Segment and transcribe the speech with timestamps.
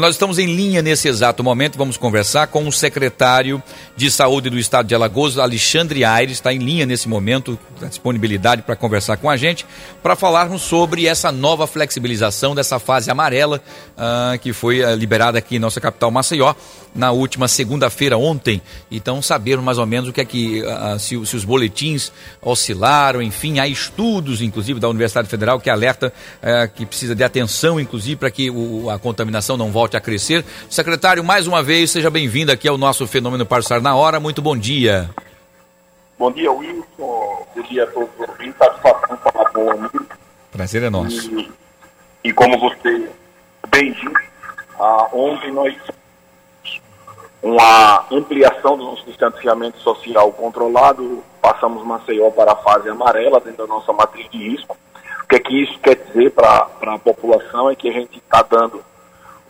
[0.00, 3.60] Nós estamos em linha nesse exato momento, vamos conversar com o secretário
[3.96, 8.62] de Saúde do Estado de Alagoas, Alexandre Aires, está em linha nesse momento, a disponibilidade
[8.62, 9.66] para conversar com a gente,
[10.00, 13.60] para falarmos sobre essa nova flexibilização dessa fase amarela
[13.96, 16.54] uh, que foi uh, liberada aqui em nossa capital Maceió
[16.94, 18.62] na última segunda-feira, ontem.
[18.90, 23.20] Então, saber mais ou menos o que é que, uh, se, se, os boletins oscilaram,
[23.20, 28.16] enfim, há estudos, inclusive, da Universidade Federal que alerta eh, que precisa de atenção, inclusive,
[28.16, 30.44] para que o, a contaminação não volte volte a crescer.
[30.68, 34.20] Secretário, mais uma vez, seja bem-vindo aqui ao nosso Fenômeno Passar na Hora.
[34.20, 35.08] Muito bom dia.
[36.18, 37.46] Bom dia, Wilson.
[37.56, 38.58] Bom dia a todos os ouvintes.
[38.58, 40.06] Satisfação falar com o amigo.
[40.52, 41.30] Prazer é nosso.
[41.30, 41.50] E,
[42.24, 43.08] e como você
[43.70, 44.28] bem disse,
[44.78, 45.74] ah, ontem nós
[47.40, 53.72] uma ampliação do nosso distanciamento social controlado, passamos Maceió para a fase amarela dentro da
[53.72, 54.76] nossa matriz de risco.
[55.22, 58.42] O que é que isso quer dizer para a população é que a gente está
[58.42, 58.82] dando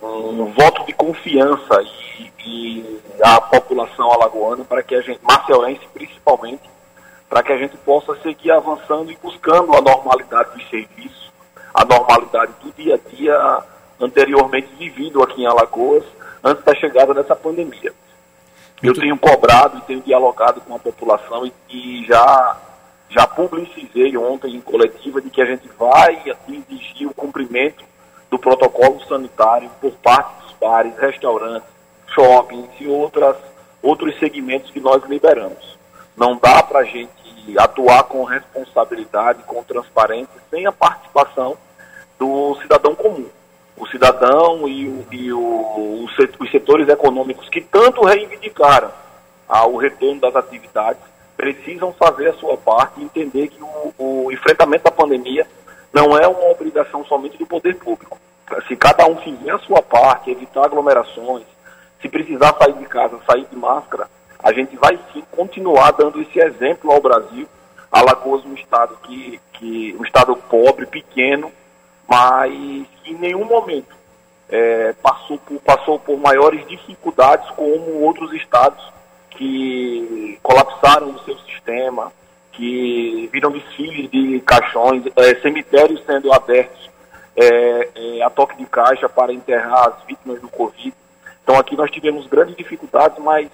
[0.03, 6.69] um voto de confiança e, e a população alagoana para que a gente, maceuense principalmente,
[7.29, 11.33] para que a gente possa seguir avançando e buscando a normalidade dos serviços,
[11.75, 13.65] a normalidade do dia a dia
[14.01, 16.05] anteriormente vivido aqui em Alagoas,
[16.43, 17.93] antes da chegada dessa pandemia.
[18.83, 22.57] Eu tenho cobrado e tenho dialogado com a população e, e já,
[23.11, 27.85] já publicizei ontem em coletiva de que a gente vai exigir o cumprimento
[28.31, 31.69] do protocolo sanitário por parte dos bares, restaurantes,
[32.09, 33.37] shoppings e outras,
[33.83, 35.79] outros segmentos que nós liberamos.
[36.17, 37.09] Não dá para a gente
[37.57, 41.57] atuar com responsabilidade, com transparência, sem a participação
[42.19, 43.27] do cidadão comum.
[43.77, 46.05] O cidadão e, o, e o,
[46.41, 48.91] os setores econômicos que tanto reivindicaram
[49.67, 51.01] o retorno das atividades
[51.37, 55.47] precisam fazer a sua parte e entender que o, o enfrentamento da pandemia
[55.93, 58.18] não é uma obrigação somente do poder público.
[58.69, 61.45] Se cada um fizer a sua parte, evitar aglomerações,
[62.01, 64.09] se precisar sair de casa, sair de máscara,
[64.39, 67.49] a gente vai sim continuar dando esse exemplo ao Brasil.
[67.91, 71.51] Alagoas um estado que, que um estado pobre, pequeno,
[72.07, 73.97] mas em nenhum momento
[74.51, 78.85] é, passou, por, passou por maiores dificuldades como outros estados
[79.31, 82.13] que colapsaram o seu sistema,
[82.53, 86.91] que viram desfiles de caixões, é, cemitérios sendo abertos
[87.37, 90.93] é, é, a toque de caixa para enterrar as vítimas do Covid.
[91.43, 93.49] Então aqui nós tivemos grandes dificuldades, mas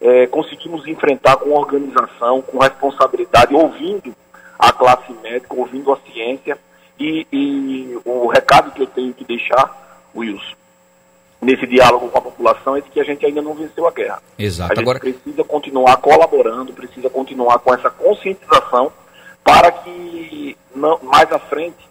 [0.00, 4.14] é, conseguimos enfrentar com organização, com responsabilidade, ouvindo
[4.58, 6.58] a classe médica, ouvindo a ciência.
[6.98, 9.72] E, e o recado que eu tenho que deixar,
[10.14, 10.56] Wilson,
[11.40, 14.20] nesse diálogo com a população é de que a gente ainda não venceu a guerra.
[14.38, 14.72] Exato.
[14.72, 14.98] A gente Agora...
[14.98, 18.92] precisa continuar colaborando, precisa continuar com essa conscientização
[19.44, 21.87] para que não, mais à frente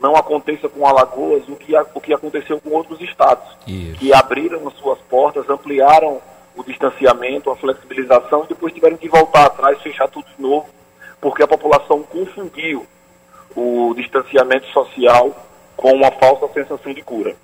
[0.00, 3.98] não aconteça com Alagoas o que, o que aconteceu com outros estados, Isso.
[3.98, 6.20] que abriram as suas portas, ampliaram
[6.54, 10.66] o distanciamento, a flexibilização e depois tiveram que voltar atrás, fechar tudo de novo,
[11.20, 12.86] porque a população confundiu
[13.54, 15.34] o distanciamento social
[15.76, 17.34] com uma falsa sensação de cura.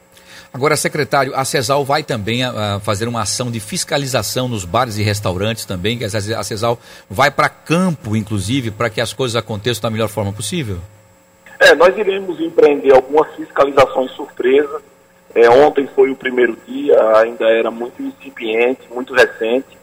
[0.53, 5.03] Agora, secretário, a CESAL vai também uh, fazer uma ação de fiscalização nos bares e
[5.03, 9.91] restaurantes também, que a CESAL vai para campo, inclusive, para que as coisas aconteçam da
[9.91, 10.79] melhor forma possível?
[11.63, 14.83] É, nós iremos empreender algumas fiscalizações surpresa.
[15.33, 19.79] É, ontem foi o primeiro dia, ainda era muito incipiente, muito recente.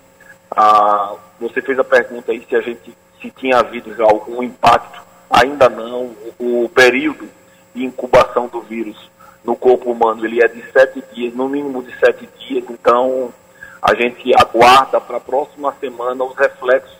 [0.51, 5.01] Ah, você fez a pergunta aí se a gente se tinha havido já algum impacto.
[5.29, 6.11] Ainda não.
[6.37, 7.29] O, o período
[7.73, 9.09] de incubação do vírus
[9.45, 12.65] no corpo humano ele é de sete dias, no mínimo de sete dias.
[12.69, 13.33] Então
[13.81, 16.98] a gente aguarda para a próxima semana os reflexos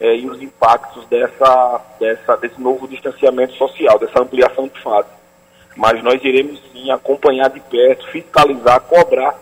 [0.00, 5.08] é, e os impactos dessa, dessa, desse novo distanciamento social, dessa ampliação de fase.
[5.76, 9.38] Mas nós iremos sim acompanhar de perto, fiscalizar, cobrar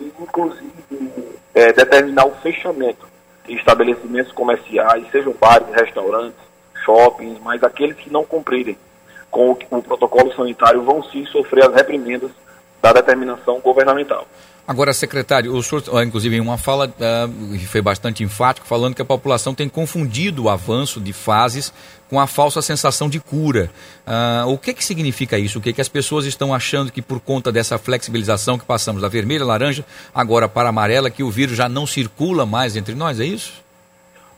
[0.00, 0.72] e, inclusive,
[1.54, 3.06] é, determinar o fechamento
[3.46, 6.38] de estabelecimentos comerciais, sejam bares, restaurantes,
[6.84, 8.76] shoppings, mas aqueles que não cumprirem
[9.30, 12.30] com o, com o protocolo sanitário vão sim sofrer as reprimendas
[12.80, 14.26] da determinação governamental.
[14.68, 19.04] Agora, secretário, o senhor, inclusive, em uma fala, uh, foi bastante enfático, falando que a
[19.04, 21.72] população tem confundido o avanço de fases
[22.10, 23.70] com a falsa sensação de cura.
[24.04, 25.60] Uh, o que, que significa isso?
[25.60, 29.08] O que, que as pessoas estão achando que, por conta dessa flexibilização que passamos da
[29.08, 33.24] vermelha, laranja, agora para amarela, que o vírus já não circula mais entre nós, é
[33.24, 33.62] isso?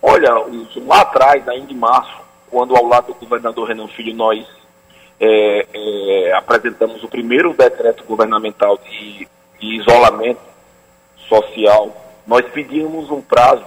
[0.03, 0.31] Olha,
[0.87, 2.19] lá atrás, ainda em março,
[2.51, 4.47] quando ao lado do governador Renan Filho nós
[5.19, 9.27] é, é, apresentamos o primeiro decreto governamental de
[11.29, 11.95] social,
[12.27, 13.65] nós pedimos um prazo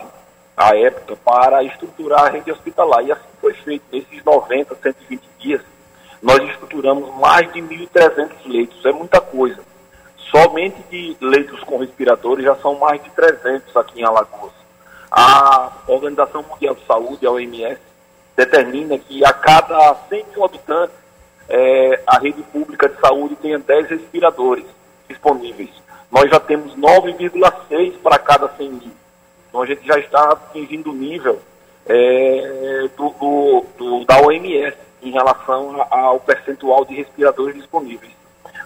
[0.55, 3.03] à época para estruturar a rede hospitalar.
[3.03, 3.83] E assim foi feito.
[3.91, 5.61] Nesses 90, 120 dias,
[6.21, 8.85] nós estruturamos mais de 1.300 leitos.
[8.85, 9.59] É muita coisa.
[10.29, 14.53] Somente de leitos com respiradores já são mais de 300 aqui em Alagoas.
[15.11, 17.81] A Organização Mundial de Saúde, a OMS,
[18.35, 20.95] determina que a cada 100 mil habitantes,
[21.49, 24.65] é, a rede pública de saúde tenha 10 respiradores
[25.09, 25.69] disponíveis.
[26.11, 28.91] Nós já temos 9,6 para cada 100 mil.
[29.47, 31.41] Então a gente já está atingindo o nível
[31.87, 38.11] é, do, do, do, da OMS em relação ao percentual de respiradores disponíveis.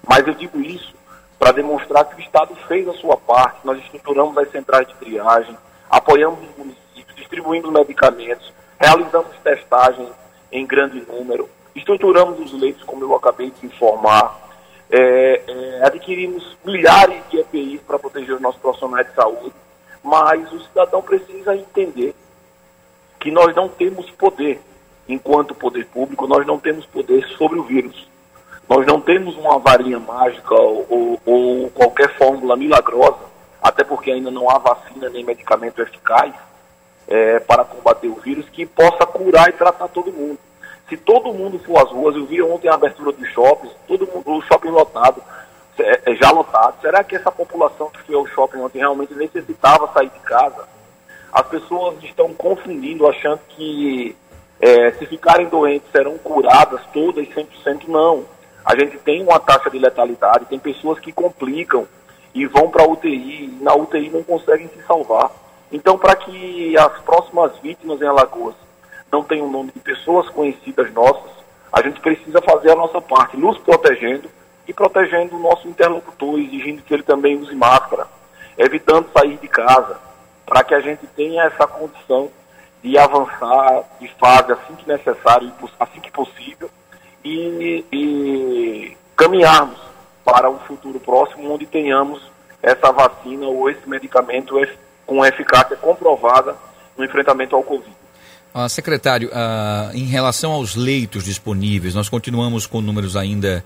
[0.07, 0.94] Mas eu digo isso
[1.39, 5.57] para demonstrar que o Estado fez a sua parte, nós estruturamos as centrais de triagem,
[5.89, 10.07] apoiamos os municípios, distribuindo medicamentos, realizamos testagem
[10.51, 14.44] em grande número, estruturamos os leitos, como eu acabei de informar,
[14.89, 19.53] é, é, adquirimos milhares de EPIs para proteger os nossos profissionais de saúde,
[20.03, 22.13] mas o cidadão precisa entender
[23.19, 24.61] que nós não temos poder,
[25.07, 28.07] enquanto poder público, nós não temos poder sobre o vírus.
[28.69, 33.25] Nós não temos uma varinha mágica ou, ou, ou qualquer fórmula milagrosa,
[33.61, 36.33] até porque ainda não há vacina nem medicamento eficaz
[37.07, 40.39] é, para combater o vírus que possa curar e tratar todo mundo.
[40.89, 43.75] Se todo mundo for às ruas, eu vi ontem a abertura dos shoppings,
[44.65, 45.21] shopping lotado,
[45.77, 46.75] é, é, já lotado.
[46.81, 50.67] Será que essa população que foi ao shopping ontem realmente necessitava sair de casa?
[51.31, 54.15] As pessoas estão confundindo, achando que
[54.59, 57.88] é, se ficarem doentes serão curadas todas 100%.
[57.88, 58.25] Não.
[58.63, 61.88] A gente tem uma taxa de letalidade, tem pessoas que complicam
[62.33, 65.29] e vão para a UTI, e na UTI não conseguem se salvar.
[65.71, 68.56] Então, para que as próximas vítimas em Alagoas
[69.11, 71.31] não tenham o nome de pessoas conhecidas nossas,
[71.71, 74.29] a gente precisa fazer a nossa parte, nos protegendo
[74.67, 78.07] e protegendo o nosso interlocutor, exigindo que ele também use máscara,
[78.57, 80.00] evitando sair de casa,
[80.45, 82.29] para que a gente tenha essa condição
[82.83, 86.69] de avançar de fase assim que necessário, assim que possível,
[87.23, 89.79] e, e caminharmos
[90.23, 92.21] para um futuro próximo onde tenhamos
[92.61, 94.56] essa vacina ou esse medicamento
[95.06, 96.56] com eficácia comprovada
[96.97, 97.95] no enfrentamento ao Covid.
[98.53, 103.63] Ah, secretário, ah, em relação aos leitos disponíveis, nós continuamos com números ainda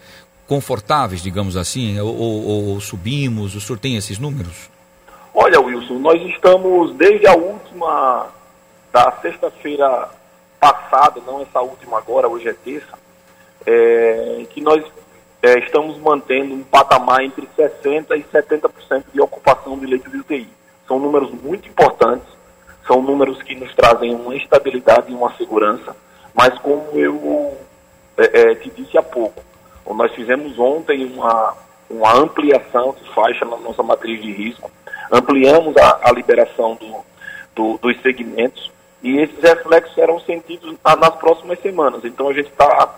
[0.50, 3.54] confortáveis, digamos assim, ou, ou, ou subimos?
[3.54, 4.68] O senhor tem esses números?
[5.32, 8.26] Olha, Wilson, nós estamos desde a última,
[8.92, 10.10] da sexta-feira
[10.60, 12.98] passada, não essa última agora, hoje é terça,
[13.64, 14.84] é, que nós
[15.44, 20.50] é, estamos mantendo um patamar entre 60% e 70% de ocupação de leitos de UTI.
[20.88, 22.28] São números muito importantes,
[22.88, 25.96] são números que nos trazem uma estabilidade e uma segurança,
[26.34, 27.56] mas como eu
[28.18, 29.44] é, é te disse há pouco,
[29.96, 31.56] nós fizemos ontem uma,
[31.90, 34.72] uma ampliação de faixa na nossa matriz de risco,
[35.12, 37.06] ampliamos a, a liberação do,
[37.56, 38.72] do, dos segmentos.
[39.02, 42.04] E esses reflexos serão sentidos nas próximas semanas.
[42.04, 42.94] Então a gente está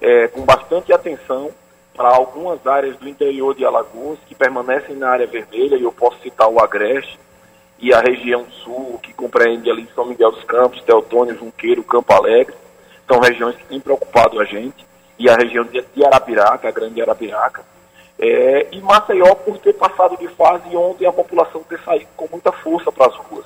[0.00, 1.50] é, com bastante atenção
[1.94, 6.18] para algumas áreas do interior de Alagoas que permanecem na área vermelha, e eu posso
[6.22, 7.18] citar o Agreste
[7.78, 12.54] e a região sul, que compreende ali São Miguel dos Campos, Teotônio, Junqueiro, Campo Alegre,
[13.06, 14.86] são regiões que têm preocupado a gente,
[15.22, 17.62] e a região de Arapiraca, a grande Arapiraca,
[18.18, 22.50] é, e Maceió por ter passado de fase ontem a população ter saído com muita
[22.50, 23.44] força para as ruas.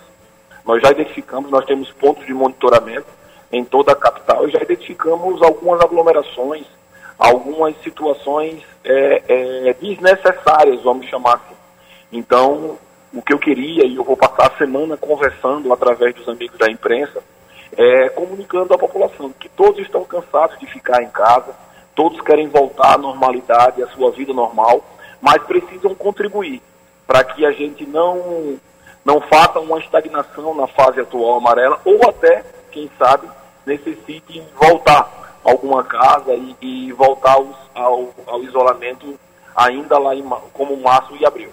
[0.64, 3.06] Nós já identificamos, nós temos pontos de monitoramento
[3.52, 6.66] em toda a capital e já identificamos algumas aglomerações,
[7.18, 11.56] algumas situações é, é, desnecessárias, vamos chamar assim.
[12.10, 12.78] Então,
[13.12, 16.70] o que eu queria, e eu vou passar a semana conversando através dos amigos da
[16.70, 17.22] imprensa,
[17.76, 21.54] é, comunicando à população que todos estão cansados de ficar em casa,
[21.96, 24.84] todos querem voltar à normalidade, à sua vida normal,
[25.20, 26.62] mas precisam contribuir
[27.06, 28.58] para que a gente não,
[29.04, 33.26] não faça uma estagnação na fase atual amarela, ou até, quem sabe,
[33.64, 39.18] necessite voltar a alguma casa e, e voltar ao, ao, ao, isolamento
[39.56, 40.22] ainda lá em,
[40.52, 41.50] como março e abril.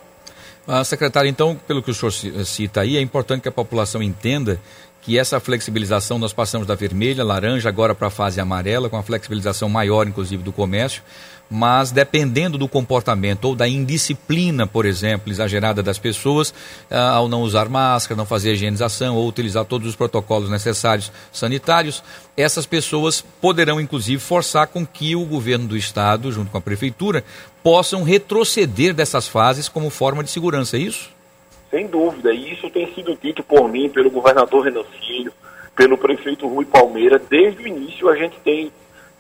[0.67, 2.11] Ah, secretário, então, pelo que o senhor
[2.45, 4.59] cita aí, é importante que a população entenda
[5.03, 9.03] que essa flexibilização nós passamos da vermelha, laranja, agora para a fase amarela, com a
[9.03, 11.03] flexibilização maior, inclusive, do comércio,
[11.49, 16.53] mas dependendo do comportamento ou da indisciplina, por exemplo, exagerada das pessoas,
[16.89, 22.01] ah, ao não usar máscara, não fazer higienização ou utilizar todos os protocolos necessários sanitários,
[22.35, 27.23] essas pessoas poderão, inclusive, forçar com que o governo do estado, junto com a prefeitura,
[27.61, 31.12] possam retroceder dessas fases como forma de segurança, é isso?
[31.73, 35.33] Sem dúvida, e isso tem sido dito por mim, pelo governador Renan Filho,
[35.75, 37.17] pelo prefeito Rui Palmeira.
[37.17, 38.71] Desde o início a gente tem,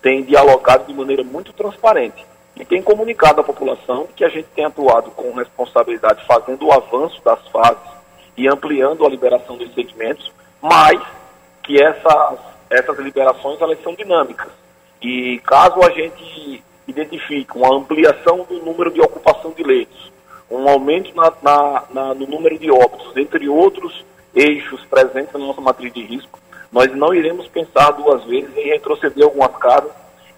[0.03, 2.23] tem dialogado de maneira muito transparente
[2.55, 7.19] e tem comunicado à população que a gente tem atuado com responsabilidade, fazendo o avanço
[7.25, 7.89] das fases
[8.37, 10.31] e ampliando a liberação dos segmentos,
[10.61, 11.01] mas
[11.63, 12.37] que essas,
[12.69, 14.51] essas liberações elas são dinâmicas.
[15.01, 19.52] E caso a gente identifique uma ampliação do número de ocupação
[20.63, 24.03] um aumento na, na, na, no número de óbitos, entre outros
[24.33, 26.39] eixos presentes na nossa matriz de risco,
[26.71, 29.91] nós não iremos pensar duas vezes em retroceder algumas casas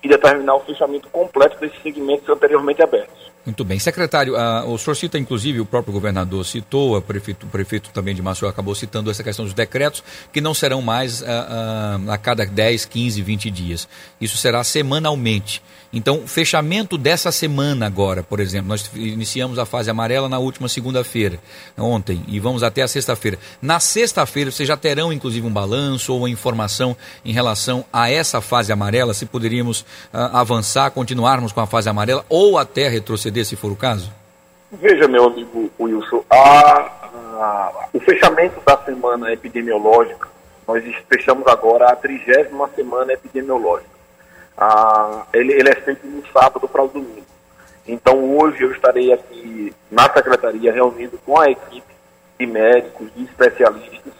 [0.03, 3.25] e determinar o fechamento completo desses segmentos anteriormente abertos.
[3.45, 3.77] Muito bem.
[3.77, 8.15] Secretário, uh, o senhor cita, inclusive, o próprio governador citou, o prefeito, o prefeito também
[8.15, 10.03] de Maceió acabou citando essa questão dos decretos,
[10.33, 13.87] que não serão mais uh, uh, a cada 10, 15, 20 dias.
[14.19, 15.61] Isso será semanalmente.
[15.95, 21.39] Então, fechamento dessa semana agora, por exemplo, nós iniciamos a fase amarela na última segunda-feira,
[21.77, 23.39] ontem, e vamos até a sexta-feira.
[23.61, 28.41] Na sexta-feira, vocês já terão, inclusive, um balanço ou uma informação em relação a essa
[28.41, 33.71] fase amarela, se poderíamos avançar, continuarmos com a fase amarela ou até retroceder se for
[33.71, 34.11] o caso?
[34.73, 40.27] Veja, meu amigo Wilson, a, a, o fechamento da semana epidemiológica,
[40.67, 43.94] nós fechamos agora a trigésima semana epidemiológica.
[44.57, 47.25] Ah, ele, ele, é feito no sábado para o domingo.
[47.87, 51.93] Então hoje eu estarei aqui na secretaria reunido com a equipe
[52.39, 54.13] de médicos, de especialistas,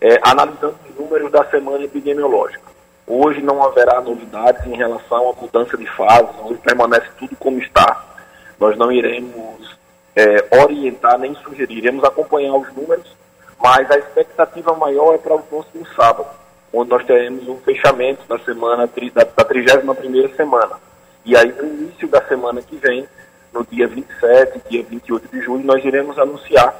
[0.00, 2.72] é, analisando os números da semana epidemiológica.
[3.06, 8.14] Hoje não haverá novidades em relação à mudança de fase, hoje permanece tudo como está
[8.58, 9.76] nós não iremos
[10.16, 13.14] é, orientar nem sugerir, iremos acompanhar os números,
[13.62, 16.28] mas a expectativa maior é para o próximo sábado,
[16.74, 20.76] onde nós teremos um fechamento da semana da, da 31 semana.
[21.24, 23.08] E aí, no início da semana que vem,
[23.52, 26.74] no dia 27, dia 28 de julho, nós iremos anunciar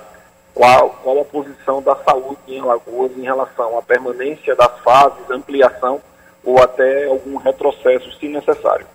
[0.53, 6.01] qual, qual a posição da saúde em Alagoas em relação à permanência das fases, ampliação
[6.43, 8.87] ou até algum retrocesso, se necessário.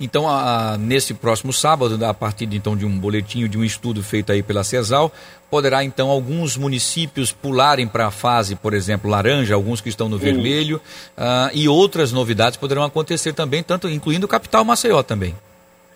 [0.00, 4.02] Então, a, nesse próximo sábado, a partir de, então de um boletim, de um estudo
[4.02, 5.12] feito aí pela CESAL,
[5.50, 10.16] poderá então alguns municípios pularem para a fase, por exemplo, laranja, alguns que estão no
[10.16, 10.80] vermelho,
[11.18, 15.36] uh, e outras novidades poderão acontecer também, tanto incluindo o capital Maceió também.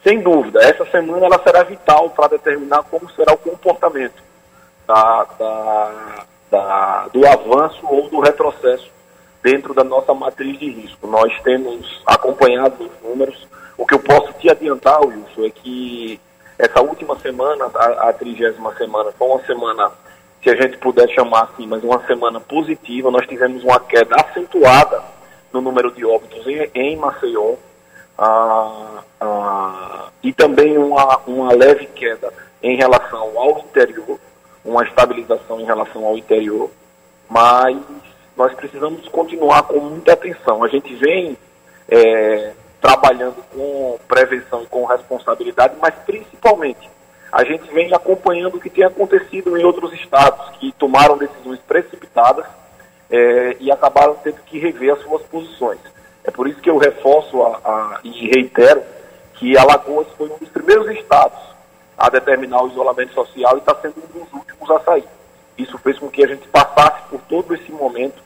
[0.02, 4.23] Sem dúvida, essa semana ela será vital para determinar como será o comportamento
[4.87, 8.90] da, da, da, do avanço ou do retrocesso
[9.42, 11.06] dentro da nossa matriz de risco.
[11.06, 13.46] Nós temos acompanhado os números,
[13.76, 16.21] o que eu posso te adiantar, Wilson, é que
[16.59, 19.90] essa última semana, a, a trigésima semana, foi uma semana,
[20.43, 23.11] se a gente puder chamar assim, mas uma semana positiva.
[23.11, 25.02] Nós tivemos uma queda acentuada
[25.52, 27.54] no número de óbitos em, em Maceió
[28.16, 34.19] ah, ah, e também uma, uma leve queda em relação ao interior,
[34.64, 36.71] uma estabilização em relação ao interior,
[37.28, 37.76] mas
[38.37, 40.62] nós precisamos continuar com muita atenção.
[40.62, 41.37] A gente vem
[41.88, 42.52] é,
[42.85, 46.91] trabalhando com prevenção e com responsabilidade, mas principalmente
[47.33, 52.45] a gente vem acompanhando o que tem acontecido em outros estados que tomaram decisões precipitadas
[53.11, 55.81] é, e acabaram tendo que rever as suas posições.
[56.25, 58.83] É por isso que eu reforço a, a, e reitero
[59.33, 61.38] que Alagoas foi um dos primeiros estados
[61.97, 65.09] a determinar o isolamento social e está sendo um dos últimos a sair.
[65.57, 68.23] Isso fez com que a gente passasse por todo esse momento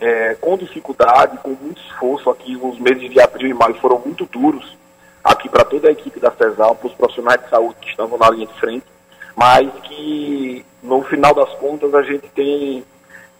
[0.00, 4.24] é, com dificuldade, com muito esforço aqui, os meses de abril e maio foram muito
[4.26, 4.76] duros
[5.22, 8.30] aqui para toda a equipe da CESAL, para os profissionais de saúde que estavam na
[8.30, 8.86] linha de frente,
[9.36, 12.84] mas que no final das contas a gente tem,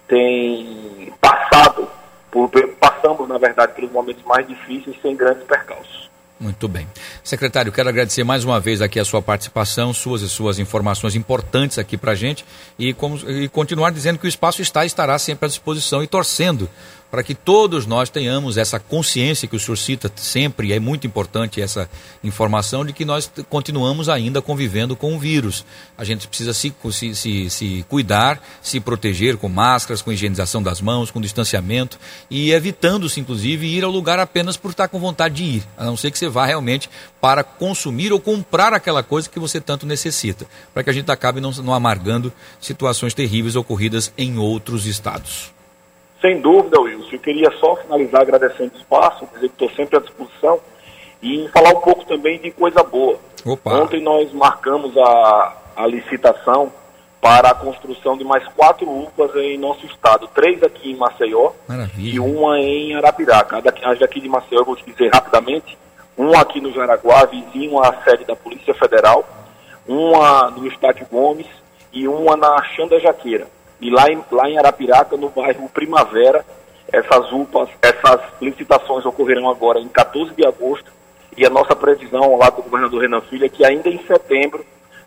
[0.07, 1.89] tem passado,
[2.31, 6.11] por, passamos na verdade pelos momentos mais difíceis sem grandes percalços.
[6.41, 6.87] Muito bem.
[7.25, 11.79] Secretário, quero agradecer mais uma vez aqui a sua participação, suas e suas informações importantes
[11.79, 12.45] aqui para a gente
[12.79, 16.07] e, como, e continuar dizendo que o espaço está e estará sempre à disposição e
[16.07, 16.71] torcendo
[17.11, 21.07] para que todos nós tenhamos essa consciência que o senhor cita sempre, e é muito
[21.07, 21.89] importante essa
[22.23, 25.65] informação, de que nós continuamos ainda convivendo com o vírus.
[25.97, 30.81] A gente precisa se, se, se, se cuidar, se proteger com máscaras, com higienização das
[30.81, 31.99] mãos, com distanciamento
[32.31, 35.97] e evitando-se, inclusive, ir ao lugar apenas por estar com vontade de ir, a não
[35.97, 40.47] ser que você vá realmente para consumir ou comprar aquela coisa que você tanto necessita,
[40.75, 45.58] para que a gente acabe não, não amargando situações terríveis ocorridas em outros estados.
[46.21, 47.09] Sem dúvida, Wilson.
[47.13, 50.61] Eu queria só finalizar agradecendo o espaço, dizer que estou sempre à disposição
[51.23, 53.19] e falar um pouco também de coisa boa.
[53.45, 53.75] Opa.
[53.75, 56.73] Ontem nós marcamos a, a licitação
[57.21, 60.29] para a construção de mais quatro UPAs em nosso estado.
[60.29, 62.15] Três aqui em Maceió Maravilha.
[62.15, 63.59] e uma em Arapiraca.
[63.85, 65.77] As daqui de Maceió eu vou te dizer rapidamente.
[66.17, 69.25] Uma aqui no Jaraguá, vizinho à sede da Polícia Federal.
[69.87, 71.47] Uma no Estádio Gomes
[71.93, 73.47] e uma na Xanda Jaqueira.
[73.81, 76.45] E lá em, lá em Arapiraca, no bairro Primavera,
[76.93, 80.91] essas UPAs, essas licitações ocorrerão agora em 14 de agosto.
[81.37, 84.65] E a nossa previsão lá do governador Renan Filho é que ainda em setembro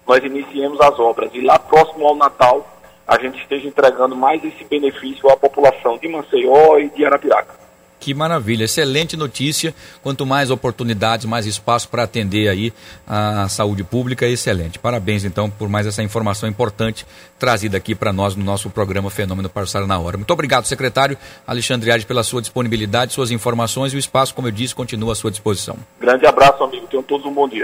[0.08, 1.30] nós iniciemos as obras.
[1.34, 2.66] E lá próximo ao Natal,
[3.08, 7.61] a gente esteja entregando mais esse benefício à população de Maceió e de Arapiraca.
[8.02, 9.76] Que maravilha, excelente notícia.
[10.02, 12.74] Quanto mais oportunidades, mais espaço para atender aí
[13.08, 14.80] a saúde pública, excelente.
[14.80, 17.06] Parabéns então por mais essa informação importante
[17.38, 20.18] trazida aqui para nós no nosso programa Fenômeno Passar na Hora.
[20.18, 21.16] Muito obrigado, secretário
[21.46, 25.16] Alexandre Ades, pela sua disponibilidade, suas informações e o espaço, como eu disse, continua à
[25.16, 25.78] sua disposição.
[26.00, 26.88] Grande abraço, amigo.
[26.88, 27.60] Tenham todos um bom dia.